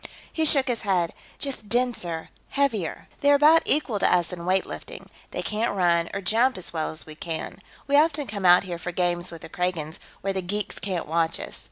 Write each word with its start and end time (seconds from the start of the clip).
He 0.33 0.45
shook 0.45 0.67
his 0.67 0.81
head. 0.81 1.13
"Just 1.37 1.69
denser, 1.69 2.29
heavier. 2.49 3.07
They're 3.19 3.35
about 3.35 3.61
equal 3.65 3.99
to 3.99 4.11
us 4.11 4.33
in 4.33 4.47
weight 4.47 4.65
lifting. 4.65 5.11
They 5.29 5.43
can't 5.43 5.75
run, 5.75 6.09
or 6.11 6.21
jump, 6.21 6.57
as 6.57 6.73
well 6.73 6.89
as 6.89 7.05
we 7.05 7.13
can. 7.13 7.59
We 7.85 7.95
often 7.97 8.25
come 8.25 8.43
out 8.43 8.63
here 8.63 8.79
for 8.79 8.91
games 8.91 9.29
with 9.29 9.43
the 9.43 9.47
Kragans, 9.49 9.99
where 10.21 10.33
the 10.33 10.41
geeks 10.41 10.79
can't 10.79 11.05
watch 11.05 11.39
us. 11.39 11.59